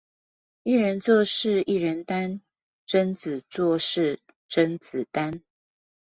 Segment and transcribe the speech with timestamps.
[0.63, 2.41] 一人做事一人擔，
[2.87, 5.43] 貞子做事甄子丹